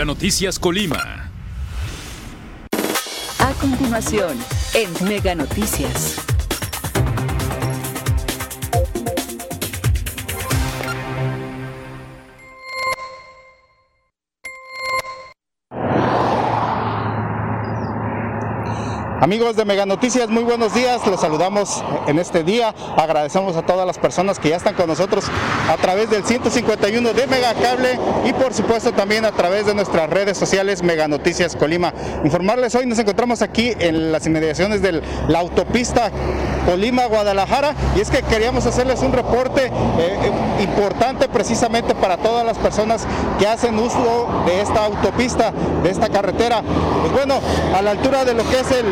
[0.00, 1.30] Mega Noticias Colima.
[3.38, 4.34] A continuación,
[4.72, 6.16] en Mega Noticias.
[19.20, 21.06] Amigos de Mega Noticias, muy buenos días.
[21.06, 22.74] Los saludamos en este día.
[22.96, 25.26] Agradecemos a todas las personas que ya están con nosotros
[25.70, 30.10] a través del 151 de Mega Cable y por supuesto también a través de nuestras
[30.10, 31.94] redes sociales Mega Noticias Colima.
[32.24, 36.10] Informarles hoy nos encontramos aquí en las inmediaciones de la autopista
[36.66, 39.70] Colima Guadalajara y es que queríamos hacerles un reporte eh,
[40.00, 43.06] eh, importante precisamente para todas las personas
[43.38, 45.52] que hacen uso de esta autopista,
[45.84, 46.62] de esta carretera.
[47.00, 47.40] Pues bueno,
[47.76, 48.86] a la altura de lo que es el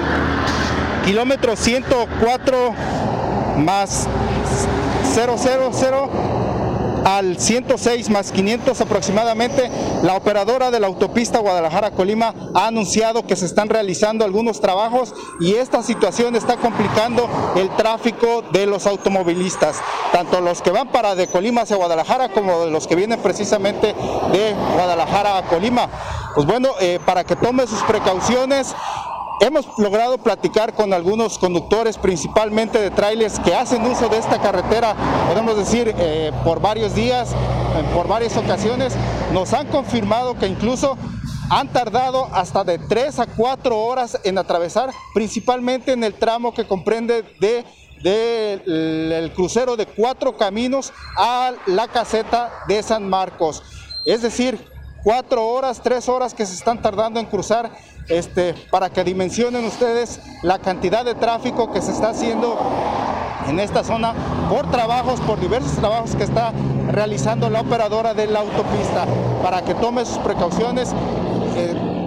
[1.05, 2.72] kilómetro 104
[3.56, 4.06] más
[5.12, 6.47] 000
[7.04, 9.70] al 106 más 500 aproximadamente,
[10.02, 15.54] la operadora de la autopista Guadalajara-Colima ha anunciado que se están realizando algunos trabajos y
[15.54, 19.80] esta situación está complicando el tráfico de los automovilistas,
[20.12, 23.94] tanto los que van para de Colima hacia Guadalajara como los que vienen precisamente
[24.32, 25.88] de Guadalajara a Colima.
[26.34, 28.74] Pues bueno, eh, para que tome sus precauciones,
[29.41, 34.97] Hemos logrado platicar con algunos conductores, principalmente de trailers, que hacen uso de esta carretera,
[35.28, 37.34] podemos decir, eh, por varios días,
[37.94, 38.94] por varias ocasiones.
[39.33, 40.98] Nos han confirmado que incluso
[41.50, 46.66] han tardado hasta de 3 a 4 horas en atravesar, principalmente en el tramo que
[46.66, 47.64] comprende de
[48.03, 53.62] del crucero de cuatro caminos a la caseta de San Marcos.
[54.05, 54.64] Es decir,
[55.03, 57.72] cuatro horas, tres horas que se están tardando en cruzar
[58.09, 62.59] este, para que dimensionen ustedes la cantidad de tráfico que se está haciendo
[63.48, 64.15] en esta zona
[64.48, 66.53] por trabajos, por diversos trabajos que está
[66.91, 69.06] realizando la operadora de la autopista,
[69.43, 70.93] para que tome sus precauciones.
[71.56, 71.97] Eh,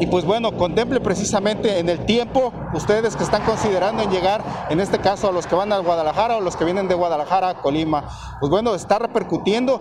[0.00, 4.80] y pues bueno, contemple precisamente en el tiempo ustedes que están considerando en llegar, en
[4.80, 7.54] este caso a los que van a Guadalajara o los que vienen de Guadalajara a
[7.62, 8.04] Colima.
[8.40, 9.78] Pues bueno, está repercutiendo.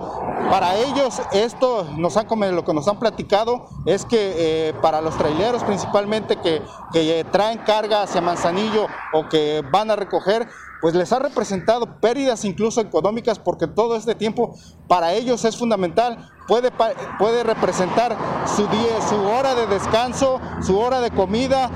[0.49, 5.17] Para ellos esto nos han, lo que nos han platicado es que eh, para los
[5.17, 10.47] traileros principalmente que, que traen carga hacia Manzanillo o que van a recoger,
[10.83, 14.53] pues les ha representado pérdidas incluso económicas porque todo este tiempo
[14.89, 16.29] para ellos es fundamental.
[16.47, 16.71] Puede,
[17.19, 18.17] puede representar
[18.53, 21.69] su, día, su hora de descanso, su hora de comida, eh,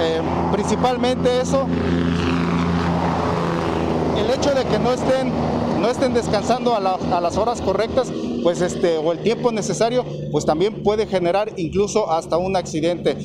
[0.00, 1.66] eh, principalmente eso.
[4.18, 5.32] El hecho de que no estén,
[5.80, 8.12] no estén descansando a, a, las horas correctas,
[8.42, 13.16] pues este, o el tiempo necesario, pues también puede generar incluso hasta un accidente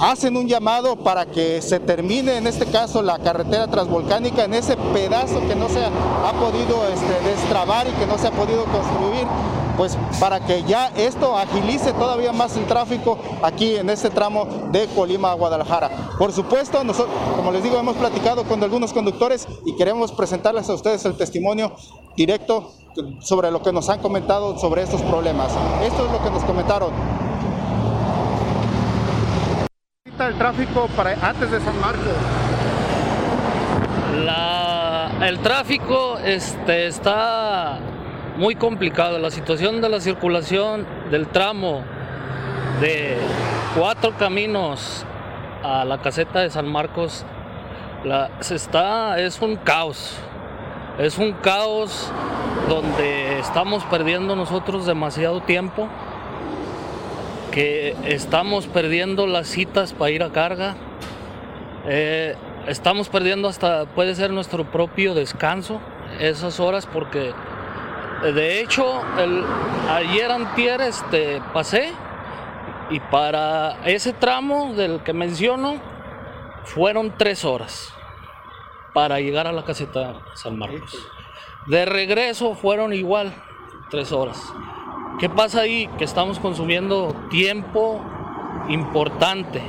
[0.00, 4.76] hacen un llamado para que se termine en este caso la carretera transvolcánica en ese
[4.92, 9.26] pedazo que no se ha podido este, destrabar y que no se ha podido construir
[9.76, 14.86] pues para que ya esto agilice todavía más el tráfico aquí en este tramo de
[14.88, 15.90] Colima a Guadalajara.
[16.18, 20.74] Por supuesto, nosotros, como les digo, hemos platicado con algunos conductores y queremos presentarles a
[20.74, 21.72] ustedes el testimonio
[22.16, 22.72] directo
[23.20, 25.52] sobre lo que nos han comentado sobre estos problemas.
[25.82, 26.92] Esto es lo que nos comentaron
[30.26, 32.12] el tráfico para antes de San Marcos?
[35.22, 37.78] el tráfico este, está
[38.36, 39.18] muy complicado.
[39.18, 41.82] La situación de la circulación del tramo
[42.80, 43.16] de
[43.76, 45.04] cuatro caminos
[45.62, 47.24] a la caseta de San Marcos
[48.04, 50.16] la, se está, es un caos.
[50.98, 52.10] Es un caos
[52.68, 55.88] donde estamos perdiendo nosotros demasiado tiempo
[57.50, 60.74] que estamos perdiendo las citas para ir a carga.
[61.86, 62.34] Eh,
[62.66, 65.80] estamos perdiendo hasta, puede ser nuestro propio descanso,
[66.18, 67.32] esas horas, porque
[68.22, 69.02] de hecho
[69.90, 71.92] ayer antier este, pasé
[72.90, 75.80] y para ese tramo del que menciono
[76.64, 77.92] fueron tres horas
[78.92, 80.96] para llegar a la caseta San Marcos.
[81.66, 83.34] De regreso fueron igual
[83.90, 84.52] tres horas.
[85.18, 85.88] ¿Qué pasa ahí?
[85.98, 88.00] Que estamos consumiendo tiempo
[88.68, 89.62] importante,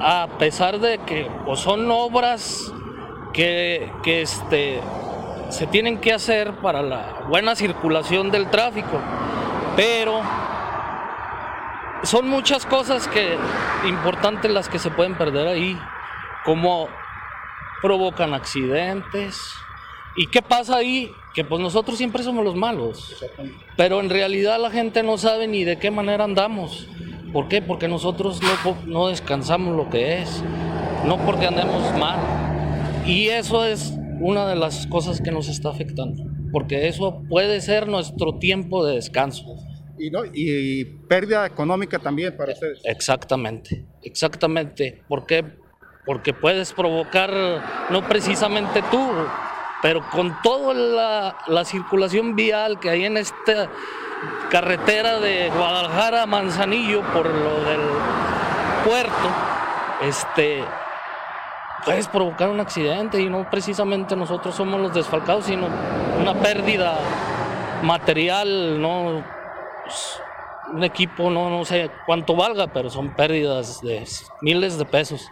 [0.00, 2.72] a pesar de que pues, son obras
[3.32, 4.80] que, este,
[5.50, 9.00] se tienen que hacer para la buena circulación del tráfico,
[9.76, 10.20] pero
[12.02, 13.36] son muchas cosas que
[13.86, 15.78] importantes las que se pueden perder ahí,
[16.44, 16.88] como
[17.82, 19.40] provocan accidentes.
[20.16, 21.12] ¿Y qué pasa ahí?
[21.38, 23.14] que pues nosotros siempre somos los malos,
[23.76, 26.88] pero en realidad la gente no sabe ni de qué manera andamos.
[27.32, 27.62] ¿Por qué?
[27.62, 30.42] Porque nosotros no, no descansamos lo que es,
[31.06, 32.18] no porque andemos mal.
[33.06, 37.88] Y eso es una de las cosas que nos está afectando, porque eso puede ser
[37.88, 39.44] nuestro tiempo de descanso.
[39.98, 42.80] Y, no, y pérdida económica también para ustedes.
[42.84, 45.02] Exactamente, exactamente.
[45.08, 45.44] ¿Por qué?
[46.06, 47.30] Porque puedes provocar,
[47.90, 49.10] no precisamente tú,
[49.82, 53.68] pero con toda la, la circulación vial que hay en esta
[54.50, 57.80] carretera de Guadalajara a Manzanillo por lo del
[58.84, 59.28] puerto,
[60.02, 60.64] este,
[61.84, 65.66] puedes provocar un accidente y no precisamente nosotros somos los desfalcados, sino
[66.20, 66.98] una pérdida
[67.82, 69.24] material, no
[69.84, 70.20] pues,
[70.72, 74.04] un equipo, no, no sé cuánto valga, pero son pérdidas de
[74.42, 75.26] miles de pesos.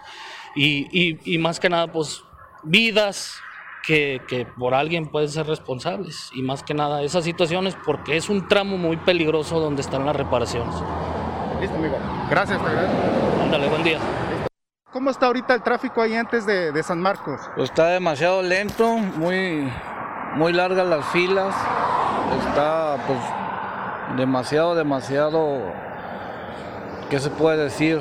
[0.54, 2.22] Y, y, y más que nada, pues
[2.62, 3.38] vidas
[3.86, 6.30] que, que, por alguien pueden ser responsables.
[6.34, 10.16] Y más que nada, esas situaciones, porque es un tramo muy peligroso donde están las
[10.16, 10.74] reparaciones.
[11.60, 11.96] Listo, amigo.
[12.30, 12.60] Gracias.
[13.42, 13.98] Ándale, buen día.
[14.96, 17.38] ¿Cómo está ahorita el tráfico ahí antes de, de San Marcos?
[17.54, 19.70] Pues está demasiado lento, muy,
[20.36, 21.54] muy largas las filas.
[22.48, 23.18] Está pues
[24.16, 25.58] demasiado, demasiado,
[27.10, 28.00] ¿qué se puede decir?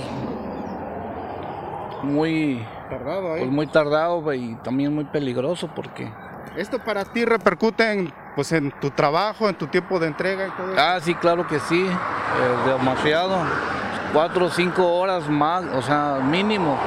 [2.02, 3.40] Muy tardado ahí.
[3.42, 6.10] Pues muy tardado y también muy peligroso porque...
[6.56, 10.52] ¿Esto para ti repercute en, pues, en tu trabajo, en tu tiempo de entrega y
[10.52, 10.82] todo eso?
[10.82, 13.36] Ah, sí, claro que sí, eh, demasiado.
[14.16, 16.78] Cuatro o cinco horas más, o sea, mínimo.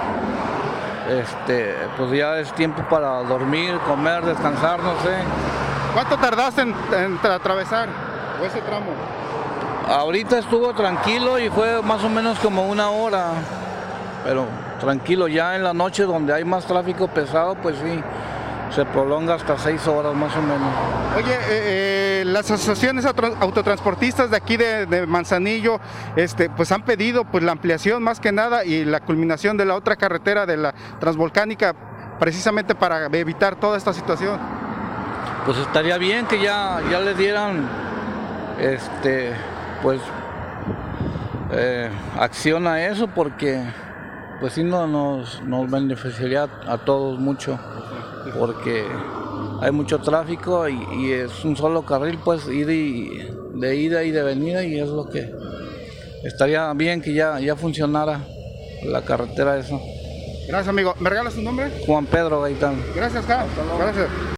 [1.10, 5.14] Este, pues ya es tiempo para dormir, comer, descansar, no sé.
[5.92, 7.90] ¿Cuánto tardaste en, en atravesar
[8.40, 8.86] o ese tramo?
[9.90, 13.32] Ahorita estuvo tranquilo y fue más o menos como una hora,
[14.24, 14.46] pero
[14.80, 15.28] tranquilo.
[15.28, 18.02] Ya en la noche donde hay más tráfico pesado, pues sí,
[18.70, 20.72] se prolonga hasta seis horas más o menos.
[21.16, 25.80] Oye, eh, eh, las asociaciones autotransportistas de aquí de, de, Manzanillo,
[26.16, 29.74] este, pues han pedido pues la ampliación más que nada y la culminación de la
[29.74, 31.74] otra carretera de la transvolcánica,
[32.18, 34.38] precisamente para evitar toda esta situación.
[35.46, 37.68] Pues estaría bien que ya, ya le dieran,
[38.60, 39.32] este,
[39.82, 40.00] pues,
[41.50, 41.88] eh,
[42.18, 43.64] acción a eso porque
[44.40, 47.58] pues sí no, nos, nos beneficiaría a todos mucho
[48.36, 48.86] porque
[49.60, 54.10] hay mucho tráfico y, y, es un solo carril pues ir y, de ida y
[54.10, 55.30] de venida y es lo que
[56.24, 58.24] estaría bien que ya, ya funcionara
[58.84, 59.78] la carretera esa.
[60.48, 60.94] Gracias amigo.
[61.00, 61.70] ¿Me regalas tu nombre?
[61.86, 62.82] Juan Pedro Gaitán.
[62.94, 63.46] Gracias, Juan.
[63.78, 64.37] Gracias.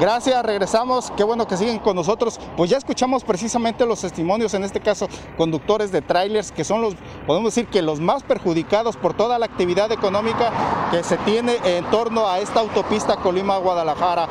[0.00, 1.12] Gracias, regresamos.
[1.16, 2.38] Qué bueno que siguen con nosotros.
[2.56, 6.94] Pues ya escuchamos precisamente los testimonios, en este caso, conductores de trailers, que son los,
[7.26, 10.52] podemos decir que los más perjudicados por toda la actividad económica
[10.92, 14.28] que se tiene en torno a esta autopista Colima-Guadalajara.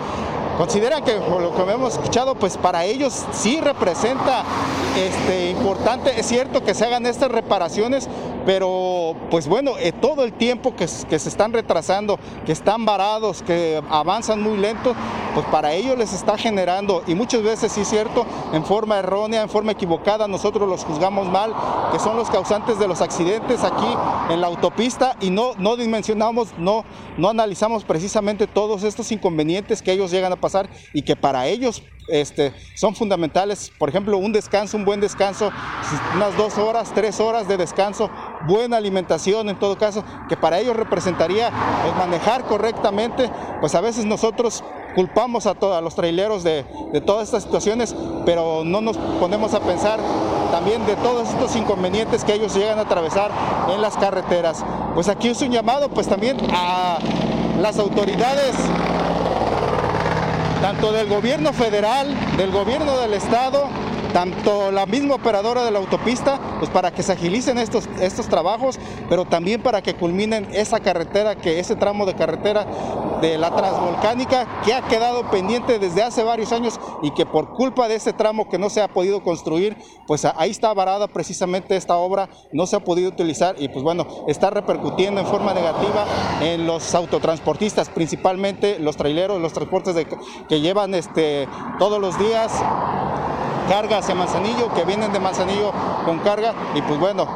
[0.58, 4.44] Consideran que lo que hemos escuchado, pues para ellos sí representa
[4.98, 8.10] este, importante, es cierto que se hagan estas reparaciones,
[8.48, 13.84] pero pues bueno, eh, todo el tiempo que, se están retrasando, que están varados, que
[13.90, 14.96] avanzan muy lento,
[15.34, 19.42] pues para ellos les está generando, y muchas veces sí es cierto, en forma errónea,
[19.42, 21.54] en forma equivocada, nosotros los juzgamos mal,
[21.92, 23.98] que son los causantes de los accidentes aquí
[24.30, 26.86] en la autopista y no, no dimensionamos, no,
[27.18, 31.84] no analizamos precisamente todos estos inconvenientes que ellos llegan a pasar y que para ellos
[32.08, 33.72] este, son fundamentales.
[33.78, 35.52] Por ejemplo, un descanso, un buen descanso,
[36.16, 38.10] unas dos horas, tres horas de descanso,
[38.48, 41.52] buena alimentación en todo caso, que para ellos representaría
[41.84, 43.30] pues, manejar correctamente.
[43.60, 44.64] Pues a veces nosotros
[44.96, 47.96] culpamos a, a los traileros de, de, todas estas situaciones,
[48.26, 50.00] pero no nos ponemos a pensar
[50.52, 53.32] también de todos estos inconvenientes que ellos llegan a atravesar
[53.70, 54.64] en las carreteras.
[54.96, 56.98] Pues aquí es un llamado pues también a
[57.62, 58.56] las autoridades
[60.62, 63.70] tanto del gobierno federal, del gobierno del estado,
[64.18, 68.80] tanto la misma operadora de la autopista, pues para que se agilicen estos, estos trabajos,
[69.10, 72.66] pero también para que culminen esa carretera, que ese tramo de carretera
[73.22, 77.88] de la transvolcánica que ha quedado pendiente desde hace varios años y que por culpa
[77.88, 81.98] de ese tramo que no se ha podido construir, pues ahí está varada precisamente esta
[81.98, 86.06] obra, no se ha podido utilizar y pues bueno, está repercutiendo en forma negativa
[86.42, 89.96] en los autotransportistas, principalmente los traileros, los transportes
[90.50, 91.48] que llevan este,
[91.78, 92.52] todos los días
[93.68, 95.72] carga hacia Manzanillo, que vienen de Manzanillo
[96.06, 97.28] con carga y pues bueno,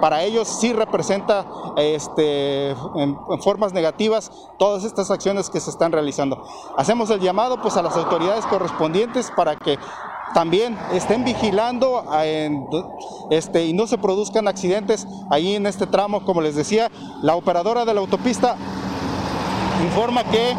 [0.00, 1.44] para ellos sí representa
[1.76, 6.42] este, en, formas negativas todas estas acciones que se están realizando.
[6.76, 9.78] Hacemos el llamado pues a las autoridades correspondientes para que
[10.34, 12.04] también estén vigilando
[13.30, 16.90] este, y no se produzcan accidentes ahí en este tramo, como les decía,
[17.22, 18.56] la operadora de la autopista
[19.84, 20.54] informa que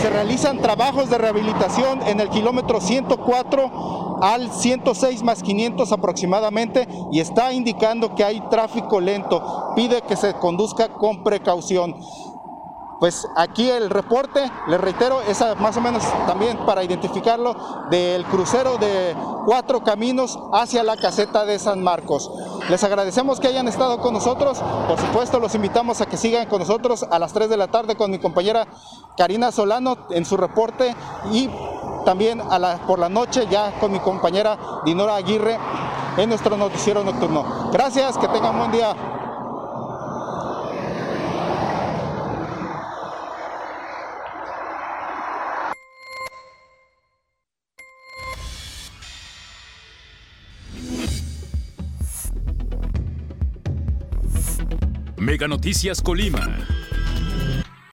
[0.00, 7.20] se realizan trabajos de rehabilitación en el kilómetro 104 al 106 más 500 aproximadamente y
[7.20, 9.72] está indicando que hay tráfico lento.
[9.74, 11.94] Pide que se conduzca con precaución.
[13.00, 17.56] pues aquí el reporte, les reitero, es más o menos también para identificarlo,
[17.90, 22.30] del crucero de cuatro caminos hacia la caseta de San Marcos.
[22.68, 26.58] Les agradecemos que hayan estado con nosotros, por supuesto los invitamos a que sigan con
[26.58, 28.66] nosotros a las 3 de la tarde con mi compañera
[29.16, 30.94] Karina Solano en su reporte
[31.32, 31.48] y
[32.04, 35.58] también a la, por la noche ya con mi compañera Dinora Aguirre
[36.16, 37.70] en nuestro noticiero nocturno.
[37.72, 38.94] Gracias, que tengan buen día.
[55.16, 56.66] Mega Noticias Colima.